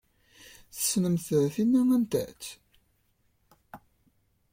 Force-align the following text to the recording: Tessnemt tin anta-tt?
Tessnemt 0.75 1.25
tin 1.55 1.71
anta-tt? 1.81 2.43